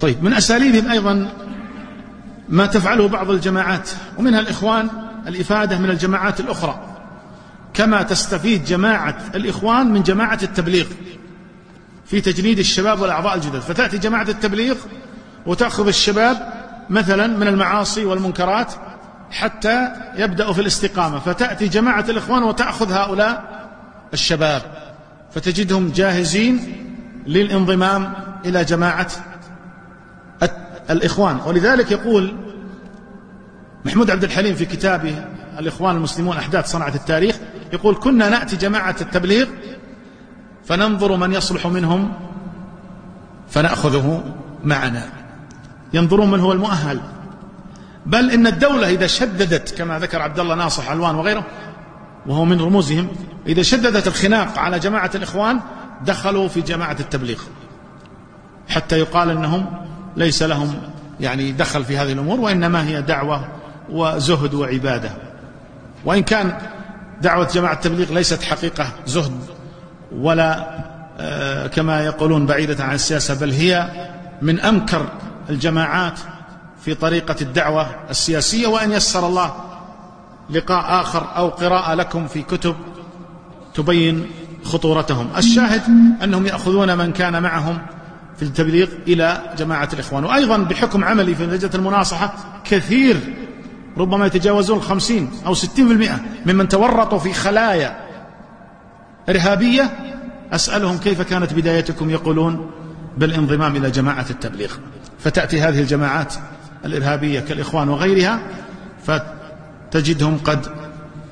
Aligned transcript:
طيب 0.00 0.24
من 0.24 0.32
أساليبهم 0.32 0.90
أيضا 0.90 1.28
ما 2.48 2.66
تفعله 2.66 3.08
بعض 3.08 3.30
الجماعات 3.30 3.90
ومنها 4.18 4.40
الإخوان 4.40 4.88
الإفادة 5.26 5.78
من 5.78 5.90
الجماعات 5.90 6.40
الأخرى. 6.40 6.96
كما 7.74 8.02
تستفيد 8.02 8.64
جماعة 8.64 9.16
الإخوان 9.34 9.92
من 9.92 10.02
جماعة 10.02 10.38
التبليغ 10.42 10.86
في 12.06 12.20
تجنيد 12.20 12.58
الشباب 12.58 13.00
والأعضاء 13.00 13.34
الجدد. 13.34 13.58
فتأتي 13.58 13.98
جماعة 13.98 14.26
التبليغ 14.28 14.76
وتأخذ 15.46 15.86
الشباب 15.86 16.52
مثلا 16.90 17.26
من 17.26 17.48
المعاصي 17.48 18.04
والمنكرات 18.04 18.72
حتى 19.30 19.88
يبدأوا 20.16 20.52
في 20.52 20.60
الاستقامة. 20.60 21.18
فتأتي 21.18 21.68
جماعة 21.68 22.04
الإخوان 22.08 22.42
وتأخذ 22.42 22.92
هؤلاء 22.92 23.58
الشباب 24.12 24.62
فتجدهم 25.34 25.92
جاهزين 25.94 26.84
للانضمام 27.26 28.12
إلى 28.44 28.64
جماعة 28.64 29.08
الإخوان. 30.90 31.40
ولذلك 31.46 31.90
يقول 31.90 32.36
محمود 33.84 34.10
عبد 34.10 34.24
الحليم 34.24 34.54
في 34.54 34.64
كتابه 34.64 35.24
الإخوان 35.58 35.96
المسلمون 35.96 36.36
أحداث 36.36 36.70
صنعة 36.70 36.94
التاريخ 36.94 37.36
يقول 37.72 37.94
كنا 37.94 38.28
نأتي 38.28 38.56
جماعة 38.56 38.96
التبليغ 39.00 39.46
فننظر 40.64 41.16
من 41.16 41.32
يصلح 41.32 41.66
منهم 41.66 42.12
فنأخذه 43.48 44.24
معنا. 44.64 45.08
ينظرون 45.92 46.30
من 46.30 46.40
هو 46.40 46.52
المؤهل. 46.52 47.00
بل 48.06 48.30
إن 48.30 48.46
الدولة 48.46 48.90
إذا 48.90 49.06
شددت 49.06 49.74
كما 49.78 49.98
ذكر 49.98 50.22
عبد 50.22 50.38
الله 50.38 50.54
ناصح 50.54 50.90
علوان 50.90 51.14
وغيره 51.14 51.44
وهو 52.26 52.44
من 52.44 52.60
رموزهم 52.60 53.08
إذا 53.46 53.62
شددت 53.62 54.06
الخناق 54.06 54.58
على 54.58 54.78
جماعة 54.78 55.10
الإخوان 55.14 55.60
دخلوا 56.06 56.48
في 56.48 56.60
جماعة 56.60 56.96
التبليغ. 57.00 57.40
حتى 58.68 58.98
يقال 58.98 59.30
أنهم 59.30 59.66
ليس 60.18 60.42
لهم 60.42 60.74
يعني 61.20 61.52
دخل 61.52 61.84
في 61.84 61.98
هذه 61.98 62.12
الأمور 62.12 62.40
وإنما 62.40 62.86
هي 62.86 63.02
دعوة 63.02 63.48
وزهد 63.90 64.54
وعبادة. 64.54 65.10
وإن 66.04 66.22
كان 66.22 66.58
دعوة 67.22 67.48
جماعة 67.54 67.72
التبليغ 67.72 68.12
ليست 68.12 68.42
حقيقة 68.42 68.92
زهد 69.06 69.40
ولا 70.12 70.78
آه، 71.20 71.66
كما 71.66 72.04
يقولون 72.04 72.46
بعيدة 72.46 72.84
عن 72.84 72.94
السياسة 72.94 73.40
بل 73.40 73.50
هي 73.50 73.90
من 74.42 74.60
أمكر 74.60 75.06
الجماعات 75.50 76.18
في 76.84 76.94
طريقة 76.94 77.36
الدعوة 77.42 77.86
السياسية 78.10 78.66
وأن 78.66 78.92
يسر 78.92 79.26
الله 79.26 79.54
لقاء 80.50 81.00
آخر 81.00 81.26
أو 81.36 81.48
قراءة 81.48 81.94
لكم 81.94 82.26
في 82.26 82.42
كتب 82.42 82.76
تبين 83.74 84.26
خطورتهم. 84.64 85.28
الشاهد 85.36 85.82
أنهم 86.22 86.46
يأخذون 86.46 86.98
من 86.98 87.12
كان 87.12 87.42
معهم 87.42 87.78
في 88.38 88.42
التبليغ 88.42 88.88
إلى 89.08 89.54
جماعة 89.58 89.88
الإخوان. 89.92 90.24
وأيضا 90.24 90.56
بحكم 90.56 91.04
عملي 91.04 91.34
في 91.34 91.46
لجنة 91.46 91.70
المناصحة 91.74 92.34
كثير 92.64 93.16
ربما 93.96 94.26
يتجاوزون 94.26 94.76
الخمسين 94.76 95.30
أو 95.46 95.54
ستين 95.54 95.86
في 95.86 95.92
المئة 95.92 96.20
ممن 96.46 96.68
تورطوا 96.68 97.18
في 97.18 97.32
خلايا 97.32 97.96
إرهابية. 99.28 99.90
أسألهم 100.52 100.98
كيف 100.98 101.22
كانت 101.22 101.54
بدايتكم 101.54 102.10
يقولون 102.10 102.70
بالانضمام 103.18 103.76
إلى 103.76 103.90
جماعة 103.90 104.26
التبليغ. 104.30 104.72
فتأتي 105.18 105.60
هذه 105.60 105.80
الجماعات 105.80 106.34
الإرهابية 106.84 107.40
كالإخوان 107.40 107.88
وغيرها 107.88 108.40
فتجدهم 109.06 110.38
قد 110.44 110.66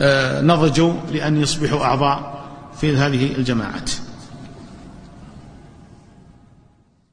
آه، 0.00 0.40
نضجوا 0.40 0.92
لأن 1.12 1.40
يصبحوا 1.40 1.84
أعضاء 1.84 2.44
في 2.80 2.96
هذه 2.96 3.34
الجماعات. 3.36 3.90